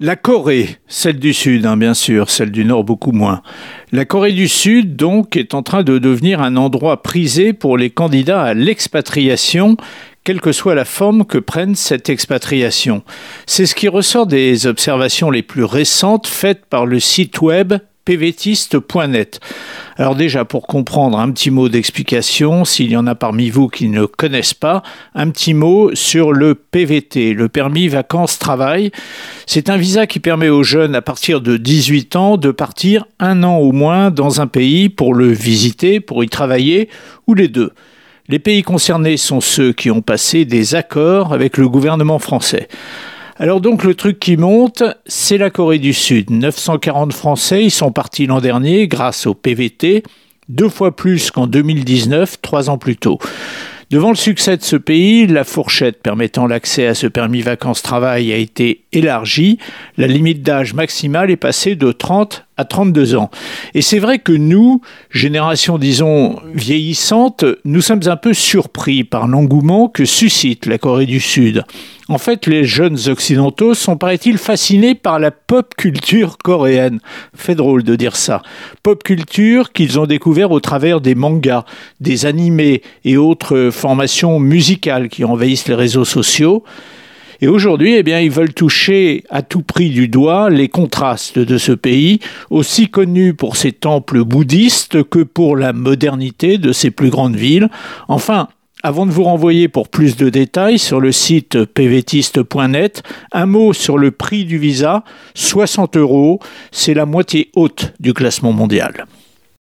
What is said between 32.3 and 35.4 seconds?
de partir un an au moins dans un pays pour le